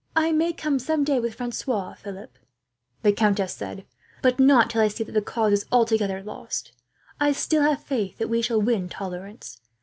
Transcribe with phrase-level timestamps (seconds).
[0.15, 2.39] "I may come some day with Francois, Philip,"
[3.03, 3.85] the countess said,
[4.23, 6.71] "but not till I see that the cause is altogether lost.
[7.33, 9.61] Still I have faith that we shall win tolerance.